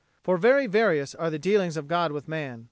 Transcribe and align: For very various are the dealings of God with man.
For 0.23 0.35
very 0.35 0.65
various 0.65 1.13
are 1.13 1.29
the 1.29 1.37
dealings 1.37 1.77
of 1.77 1.87
God 1.87 2.11
with 2.11 2.27
man. 2.27 2.59